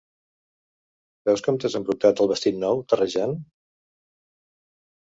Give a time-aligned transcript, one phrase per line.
[1.31, 3.39] Veus com t'has embrutat el vestit nou, terrejant?